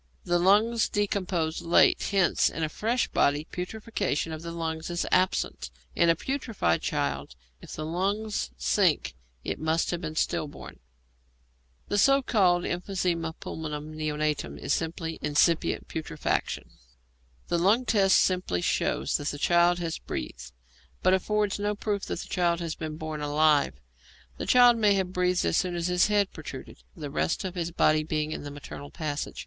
The 0.23 0.39
lungs 0.39 0.89
decompose 0.89 1.61
late, 1.61 2.01
hence 2.09 2.49
in 2.49 2.63
a 2.63 2.69
fresh 2.69 3.07
body 3.09 3.45
putrefaction 3.51 4.31
of 4.33 4.41
the 4.41 4.49
lungs 4.51 4.89
is 4.89 5.05
absent; 5.11 5.69
in 5.95 6.09
a 6.09 6.15
putrefied 6.15 6.81
child, 6.81 7.35
if 7.61 7.73
the 7.73 7.85
lungs 7.85 8.49
sink, 8.57 9.13
it 9.43 9.59
must 9.59 9.91
have 9.91 10.01
been 10.01 10.15
stillborn. 10.15 10.79
The 11.89 11.99
so 11.99 12.23
called 12.23 12.63
emphysema 12.63 13.33
pulmonum 13.39 13.95
neonatorum 13.95 14.57
is 14.57 14.73
simply 14.73 15.19
incipient 15.21 15.87
putrefaction. 15.87 16.71
The 17.49 17.59
lung 17.59 17.85
test 17.85 18.17
simply 18.17 18.61
shows 18.61 19.17
that 19.17 19.27
the 19.27 19.37
child 19.37 19.77
has 19.77 19.99
breathed, 19.99 20.51
but 21.03 21.13
affords 21.13 21.59
no 21.59 21.75
proof 21.75 22.05
that 22.05 22.21
the 22.21 22.27
child 22.27 22.59
has 22.59 22.73
been 22.73 22.97
born 22.97 23.21
alive. 23.21 23.75
The 24.37 24.47
child 24.47 24.77
may 24.77 24.95
have 24.95 25.13
breathed 25.13 25.45
as 25.45 25.57
soon 25.57 25.75
as 25.75 25.91
its 25.91 26.07
head 26.07 26.33
protruded, 26.33 26.81
the 26.95 27.11
rest 27.11 27.43
of 27.43 27.53
the 27.53 27.71
body 27.77 28.01
being 28.03 28.31
in 28.31 28.41
the 28.41 28.49
maternal 28.49 28.89
passages. 28.89 29.39